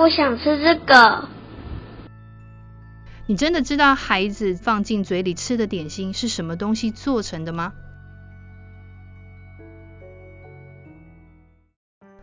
[0.00, 1.28] 我想吃这个。
[3.26, 7.74] 你真的知道孩子放进嘴里吃的点心是什么东西做成的吗？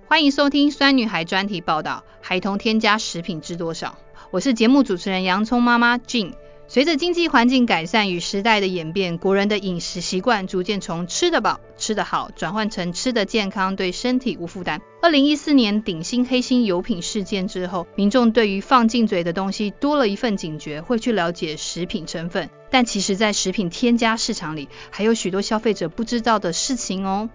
[0.08, 3.96] 欢迎收听酸女孩专题报道：孩童添加食品知多少？
[4.32, 6.34] 我是节目主持人洋葱妈妈 Jean。
[6.70, 14.82] 随着经济环境改善与时代的演变，国人的饮食习惯逐渐从吃得饱、吃得好转换成吃得健康、对身体无负担。
[15.02, 22.50] 二零一四年顶新黑心油品事件之后，民众对于放进嘴的东西多了一份警觉，会去了解食品成分。
[22.70, 27.30] 但其实，在食品添加市场里，还有许多消费者不知道的事情哦。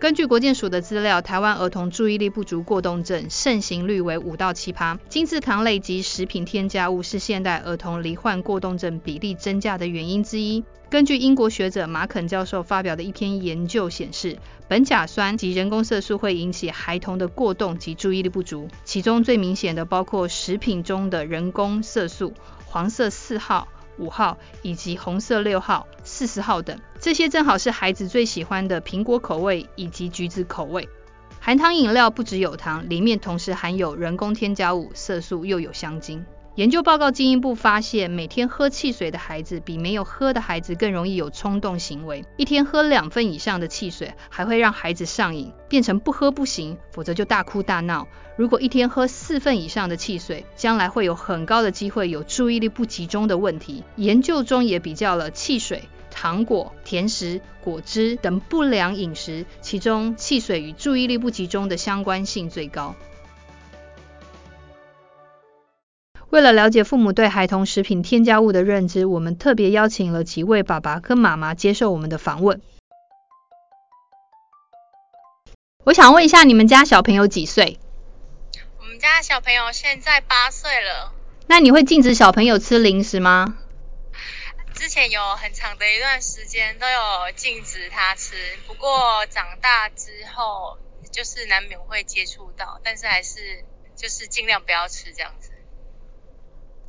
[0.00, 10.62] 根据国健署的资料，台湾儿童注意力不足过动症盛行率为五到七趴，精制糖类及食品添加物是现代儿童罹患过动症比例增加的原因之一。
[10.88, 14.38] 根据英国学者马肯教授发表的一篇研究显示，
[14.70, 22.32] 苯甲酸及人工色素会引起孩童的过动及注意力不足，其中最明显的包括食品中的人工色素，
[22.66, 23.66] 黄色四号。
[23.98, 30.88] 五号以及红色六号、四十号等，这些正好是孩子最喜欢的苹果口味以及橘子口味。
[31.40, 36.24] 含糖饮料不只有糖，里面同时含有人工添加物、色素又有香精。
[36.58, 42.24] 研究报告进一步发现，每天喝汽水的孩子比没有喝的孩子更容易有冲动行为。
[42.36, 48.08] 一天喝两份以上的汽水，还会让孩子上瘾，变成不喝不行，否则就大哭大闹。
[48.36, 53.84] 如果一天喝四份以上的汽水，将来会有很高的机会有注意力不集中的问题。
[53.94, 62.96] 研究中也比较了汽水、糖果、甜食、果汁等不良饮食，其中汽水与注意力不集中的相关性最高。
[66.30, 72.60] 为了了解父母对孩童食品添加物的认知，我们特别邀请了几位爸爸跟妈妈接受我们的访问。
[75.84, 77.78] 我想问一下，你们家小朋友几岁？
[78.78, 81.14] 我们家小朋友现在八岁了。
[81.46, 83.56] 那你会禁止小朋友吃零食吗？
[84.74, 88.34] 之前有很长的一段时间都有禁止他吃，
[88.66, 90.76] 不过长大之后
[91.10, 93.64] 就是难免会接触到，但是还是
[93.96, 95.47] 就是尽量不要吃这样子。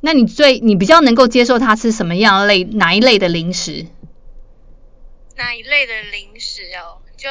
[0.00, 3.86] 那你最你比较能够接受他吃什么样类哪一类的零食？
[5.36, 7.02] 哪一类的零食哦？
[7.16, 7.28] 就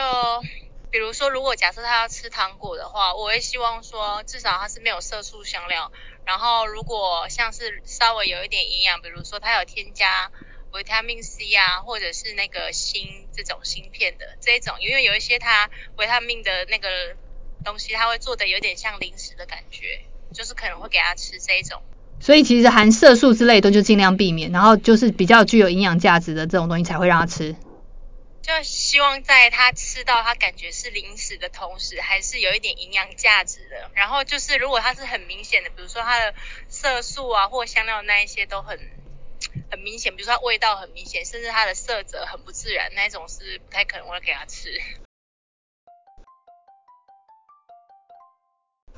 [0.91, 5.91] 比如说，如果假设他要吃糖果的话，我会希望说至少它是没有色素香料。
[6.25, 10.31] 然后如果像是稍微有一点营养，比如说它有添加
[10.71, 16.87] 维他命 C 啊，或者是那个锌这种锌片的这一种，因为有一些它维他命的那个
[17.63, 20.01] 东西，它会做的有点像零食的感觉，
[20.33, 21.81] 就是可能会给他吃这一种。
[22.19, 27.55] 所以其实含色素之类的就尽量避免，然后就是比较具有营养价值的这种东西才会让他吃。
[28.41, 33.91] 就希望在他吃到他感觉是零食的同时，还是有一点营养价值的。
[33.93, 36.33] 然后就是如果它是很明显的，比如说它的
[36.67, 38.79] 色素啊或香料那一些都很
[39.69, 44.69] 很明显，比如说它味道很明显，甚至它的色泽很不自然，那一种是不太可能会给他吃。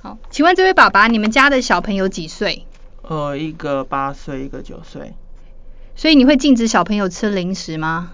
[0.02, 2.66] 好，请问这位爸爸，你们家的小朋友几岁？
[3.12, 5.14] 呃，一个八岁，一个九岁。
[5.98, 8.14] 所以你会禁止小朋友吃零食吗？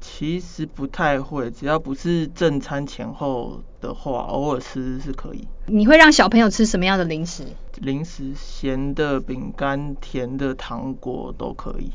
[0.00, 5.48] 其实不太会，只要不是正餐前后的话，偶尔吃是可以。
[5.66, 7.46] 你会让小朋友吃什么样的零食？
[7.78, 11.90] 零食，咸的饼干、甜的糖果都可以。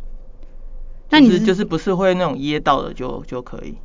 [1.12, 3.78] 那你是就是不是会那种噎到的就就可以。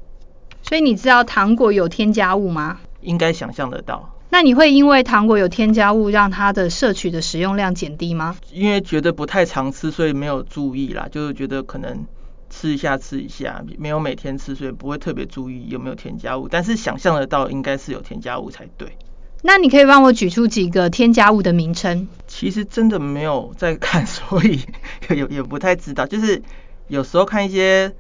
[0.63, 2.81] 所以你知道糖果有添加物吗？
[3.03, 4.18] 应该想象得到。
[4.31, 8.37] 那你会因为糖果有添加物，让它的摄取的使用量减低吗？
[8.53, 12.07] 因为觉得不太常吃，所以没有注意啦，就是觉得可能
[12.51, 16.47] 吃一下吃一下，没有每天吃，所以不会特别注意有没有添加物。
[16.47, 18.99] 但是想象得到应该是有添加物才对。
[19.41, 22.07] 那你可以帮我举出几个添加物的名称？
[22.27, 24.61] 其实真的没有在看，所以
[25.09, 26.07] 也也不太知道。
[26.07, 26.43] 就是
[26.89, 27.95] 有时候看一些，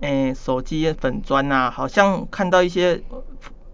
[0.00, 3.02] 诶、欸、手机粉砖啊，好像看到一些。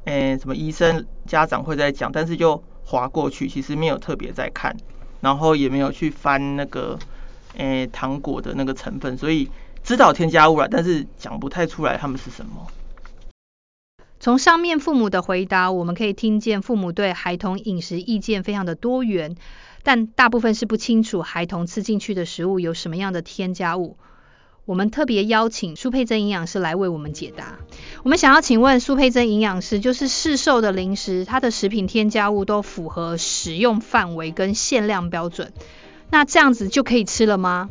[0.04, 4.76] 诶、什么医生家长会在讲，但是就滑过去，其实没有特别在看，
[5.20, 6.98] 然后也没有去翻那个
[7.56, 9.50] 诶、糖果的那个成分，所以
[9.84, 12.66] 知道添加物了，但是讲不太出来他们是什么。
[14.18, 19.34] 从上面父母的回答，我们可以听见父母对孩童饮食意见非常的多元，
[19.82, 23.96] 但大部分是不清楚孩童吃进去的食物有什么样的添加物。
[24.66, 27.58] 我们特别邀请苏佩珍营养师来为我们解答。
[28.04, 35.52] 我们想要请问苏佩珍营养师，就是市售的零食，它的食品添加物都符合使用范围跟限量标准，
[36.10, 37.68] 那这样子就可以吃了吗？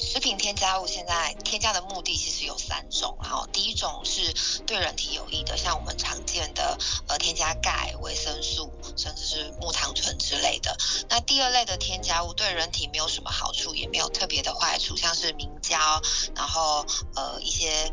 [0.00, 4.32] 食品添加物现在添加的目的其实有三种，然后第一种是
[4.64, 10.76] 对人体有益的，像我们常见的呃添加钙、维生素，甚至是木糖醇之类的。
[11.10, 13.57] 那第二类的添加物对人体没有什么好处，
[16.58, 16.84] 后
[17.14, 17.92] 呃一些。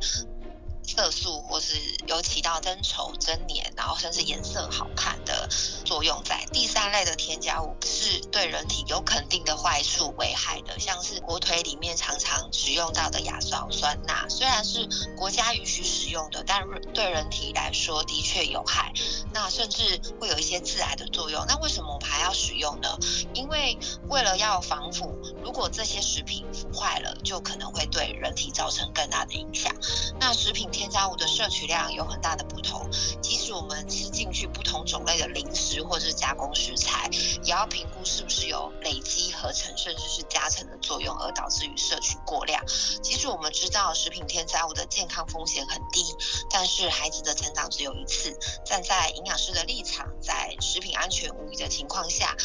[0.88, 1.74] 色素或是
[2.06, 5.50] 有起到增稠、增黏，然后甚至颜色好看的
[5.84, 6.46] 作用在。
[6.54, 14.88] 第三类的添加物是对人体有肯定的坏处、危害的，像是火腿里面常常使用到的亚硝酸钠，虽然是
[15.18, 16.64] 国家允许使用的，但
[16.94, 18.94] 对人体来说的确有害。
[19.34, 21.44] 那甚至会有一些致癌的作用。
[21.48, 22.96] 那为什么我们还要使用呢？
[23.34, 23.76] 因为
[24.08, 25.12] 为了要防腐，
[25.44, 29.74] 如果这些食品腐坏了，就可能会对人体造成更大的影响。
[30.20, 32.88] 那食品添加物的摄取量有很大的不同，
[33.20, 37.10] 即使我们吃进去不同种类的零食或者是加工食材，
[37.44, 42.64] 也要评是不是有累积、合成甚至是加成的作用，而导致于摄取过量。
[43.02, 46.04] 其实我们知道食品添加物的健康风险很低，
[46.50, 48.38] 但是孩子的成长只有一次。
[48.66, 52.36] 站在营养师的立场，在食品安全无虞的情况下，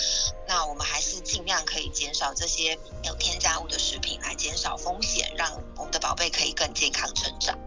[0.46, 7.58] 那我们还是尽量可以减少这些有添加物的食品，来减少风险，让我们的宝贝可以更健康成长。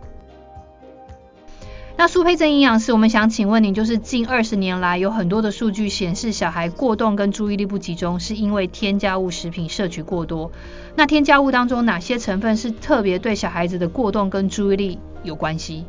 [2.04, 10.52] 那苏佩珍营养师，我们想请问您，就是近二十年来有很多的数据显示，小孩过动跟注意力不集中，是因为添加物食品摄取过多。
[10.98, 15.86] 那添加物当中哪些成分是特别对小孩子的过动跟注意力有关系？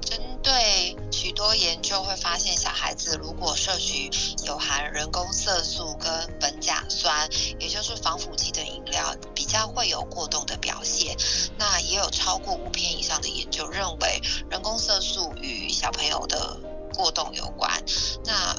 [0.00, 4.08] 针对许多研究会发现，小孩子如果摄取
[4.46, 6.10] 有含人工色素跟
[6.40, 7.28] 苯甲酸，
[7.58, 11.14] 也就是防腐剂的饮料，比较会有过动的表现。
[11.60, 16.58] 那也有超过五篇以上的研究认为，人工色素与小朋友的
[16.94, 17.84] 过动有关。
[18.24, 18.56] 那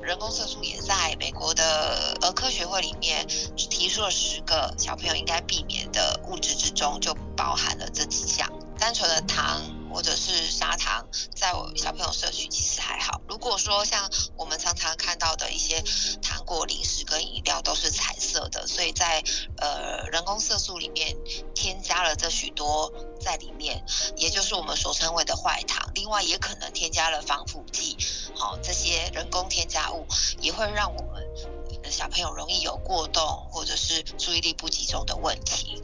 [0.00, 8.48] 人工色素也在美国的儿科学会里面提出了十个小朋友应该避免的物质之中，就包含了这几项。
[8.78, 9.60] 单纯的糖
[9.92, 11.06] 或者是砂糖，
[11.36, 13.20] 在我小朋友摄取其实还好。
[13.28, 15.84] 如果说像我们常常看到的一些
[16.22, 19.22] 糖果、零食跟饮料都是彩色的，所以在
[19.58, 21.14] 呃人工色素里面
[21.90, 23.82] 加了这许多在里面，
[24.14, 25.90] 也就是我们所称为的坏糖。
[25.96, 27.96] 另外也可能添加了防腐剂，
[28.32, 30.06] 好，这些人工添加物
[30.40, 31.26] 也会让我们
[31.90, 33.20] 小朋友容易有过动
[33.50, 35.82] 或者是注意力不集中的问题。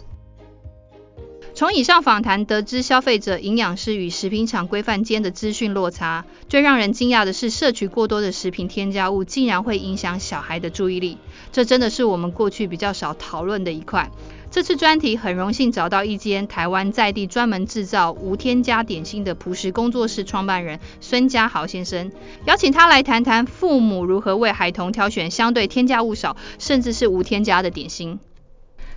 [1.56, 6.24] 从以上访谈得知，消费者、营养师与食品厂规范间的资讯落差。
[6.48, 11.18] 最让人惊讶的是，摄取过多的食品添加物竟然会影响小孩的注意力。
[11.50, 14.12] 这真的是我们过去比较少讨论的一块。
[14.56, 22.10] 这次专题很荣幸找到一间台湾在地专门制造无添加点心的朴实工作室创办人孙家豪先生，
[22.46, 28.18] 邀请他来谈谈父母如何为孩童挑选相对添加物少，甚至是无添加的点心。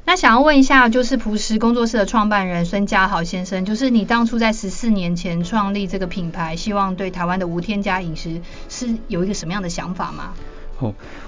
[0.05, 10.35] 那想要问一下，就是朴实工作室的创办人孙家豪先生，就是你当初在十四年前创立这个品牌，希望对台湾的无添加饮食是有一个什么样的想法吗？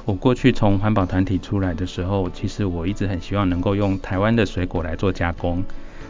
[0.05, 5.63] 我过去从环保团体出来的时候，其实我一直很希望能够用台湾的水果来做加工。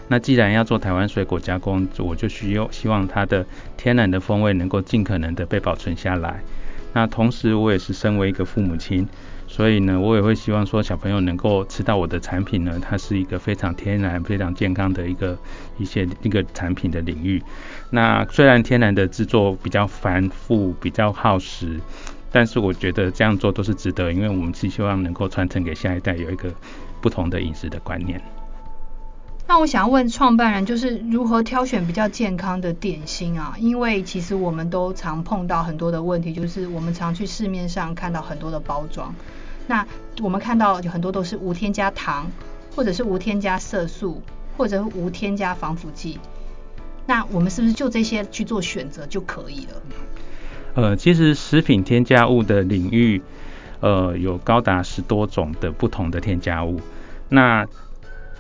[0.08, 3.46] 那既然要做台湾水果加工，我就需要希望它的
[3.78, 6.42] 天然的风味能够尽可能的被保存下来。
[6.94, 9.08] 那同时，我也是身为一个父母亲。
[9.48, 15.38] 所以呢，我也会希望说小朋友能够吃到我的产品呢，它是一个非常天然、非常健康的一个
[15.78, 17.42] 一些一个产品的领域。
[17.90, 21.82] 那虽然天然的制作比较繁复、比较耗时，
[22.32, 26.54] 但是我觉得这样做都是值得，因为我们是希望能够传承给下一代有一个
[27.02, 28.22] 不同的饮食的观念。
[29.48, 33.54] 那我想要问创办人，就是如何挑选比较健康的点心啊？
[33.60, 39.14] 因为其实我们都常碰到很多的问题，就是我们常去市面上看到很多的包装。
[39.68, 39.86] 那
[40.22, 42.32] 我们看到有很多都是无添加糖，
[42.78, 44.22] 或者是无添加色素，
[44.58, 46.18] 或者是无添加防腐剂。
[47.06, 49.82] 那我们是不是就这些去做选择就可以了？
[50.74, 53.22] 呃，其实食品添加物的领域，
[53.80, 56.80] 呃，有高达十多种的不同的添加物。
[57.30, 57.66] 那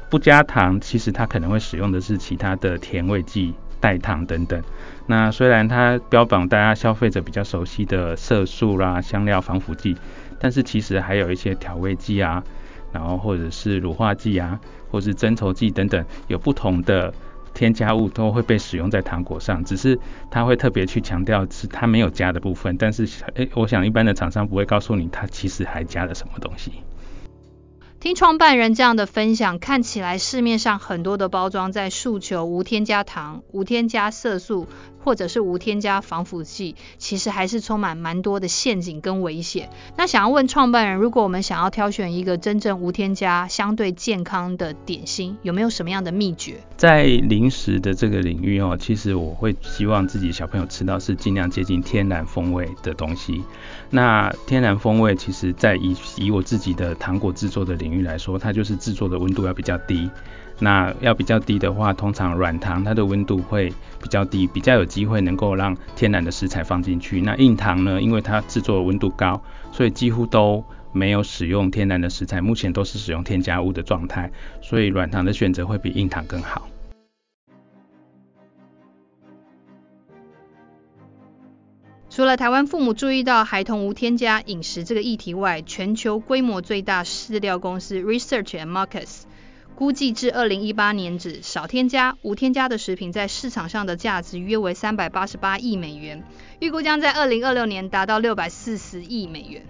[0.09, 4.61] 不加糖，其实它可能会使用的是其他的甜味剂、代糖等等。
[5.07, 9.95] 那虽然它标榜大家消费者比较熟悉的色素啦、香料、防腐剂。
[10.43, 12.43] 但是其实还有一些调味剂啊，
[12.91, 14.59] 然后或者是乳化剂啊，
[14.89, 17.13] 或是增稠剂等等，有不同的
[17.53, 22.75] 添加物都会被使用在糖果上，只是它会特别去强调是它没有加的部分。
[22.77, 23.05] 但是，
[23.35, 26.71] 诶，我想一般的厂商不会告诉你它其实还加了什么东西。
[28.01, 34.65] 听创办人这样的分享，看起来市面上很多的包装在诉求无添加糖、无添加色素，
[35.03, 39.69] 或者是无添加防腐剂，其实还是充满蛮多的陷阱跟危险。
[39.97, 46.55] 那想要问创办人，如果我们想要挑选一个真正无添加、相对健康的点心，有没有什么样的秘诀？
[46.77, 53.43] 在零食的这个领域哦，其实我会希望自己小朋友吃到是尽量接近天然风味的东西。
[53.91, 60.09] 那天然风味，其实在以以我自己的糖果制作的领域来说，它就是制作的温度要比较低。
[60.59, 67.19] 那要比较低的话，通常软糖它的温度会比较低，比较有机会能够让天然的食材放进去。
[67.21, 74.31] 那硬糖呢，因为它制作温度高，所以几乎都没有使用天然的食材，目前都是使用添加物的状态，
[74.61, 76.67] 所以软糖的选择会比硬糖更好。
[82.13, 89.21] 除了台湾父母注意到孩童无添加饮食这个议题外，全球规模最大饲料公司 Research and Markets
[89.75, 96.25] 估计至二零一八年止，少添加、无添加的食品在市场上的价值约为三百八十八亿美元，
[96.59, 99.63] 预估将在二零二六年达到六百四十亿美元。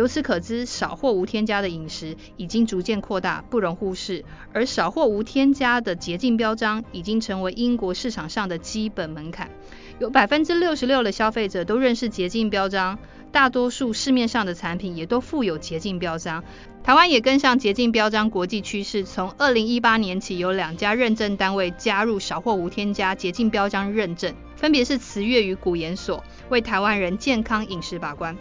[0.00, 4.24] 由此可知，少或无添加的饮食已经逐渐扩大，不容忽视。
[4.54, 9.50] 而少或无添加的洁净标章已经成为英国市场上的基本门槛。
[9.98, 12.98] 有百分之六十六的消费者都认识洁净标章，
[13.30, 16.42] 大多数市面上的产品也都附有洁净标章。
[16.82, 28.34] 台湾也跟上洁净标章国际趋势，从二零一八年起，有两家认证单位加入少或无添加洁净标章认证，分别是慈悦与古研所，为台湾人健康饮食把关。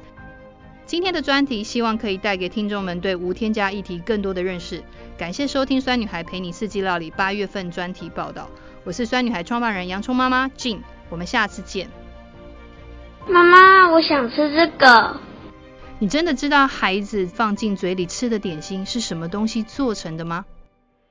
[0.90, 4.84] 今天的专题希望可以带给听众们对无添加议题更多的认识。
[5.20, 8.50] 感谢收听酸女孩陪你四季料理八月份专题报道，
[8.84, 10.80] 我是酸女孩创办人洋葱妈妈 Jean。
[11.12, 11.92] 我们下次见。
[13.28, 15.16] 妈妈，我想吃这个。
[16.00, 20.44] 你真的知道孩子放进嘴里吃的点心是什么东西做成的吗？